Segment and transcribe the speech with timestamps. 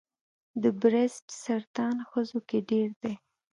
[0.61, 3.13] د بریسټ سرطان ښځو کې ډېر دی.